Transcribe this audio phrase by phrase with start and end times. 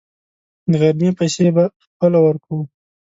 [0.69, 2.61] د غرمې پیسې به خپله ورکوو.